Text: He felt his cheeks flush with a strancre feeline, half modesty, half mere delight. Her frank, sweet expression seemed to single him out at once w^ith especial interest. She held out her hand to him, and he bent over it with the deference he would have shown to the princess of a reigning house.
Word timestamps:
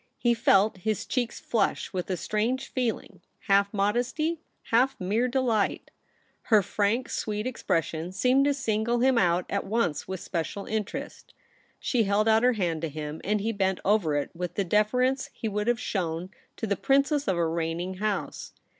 He 0.17 0.33
felt 0.33 0.77
his 0.77 1.05
cheeks 1.05 1.39
flush 1.39 1.93
with 1.93 2.09
a 2.09 2.17
strancre 2.17 2.67
feeline, 2.71 3.21
half 3.41 3.71
modesty, 3.71 4.41
half 4.71 4.99
mere 4.99 5.27
delight. 5.27 5.91
Her 6.45 6.63
frank, 6.63 7.07
sweet 7.07 7.45
expression 7.45 8.11
seemed 8.11 8.45
to 8.45 8.53
single 8.55 9.01
him 9.01 9.19
out 9.19 9.45
at 9.47 9.63
once 9.63 10.05
w^ith 10.05 10.15
especial 10.15 10.65
interest. 10.65 11.35
She 11.79 12.05
held 12.05 12.27
out 12.27 12.41
her 12.41 12.53
hand 12.53 12.81
to 12.81 12.89
him, 12.89 13.21
and 13.23 13.41
he 13.41 13.51
bent 13.51 13.79
over 13.85 14.15
it 14.15 14.31
with 14.33 14.55
the 14.55 14.63
deference 14.65 15.29
he 15.33 15.47
would 15.47 15.67
have 15.67 15.79
shown 15.79 16.31
to 16.57 16.65
the 16.65 16.75
princess 16.75 17.27
of 17.27 17.37
a 17.37 17.47
reigning 17.47 17.97
house. 17.97 18.53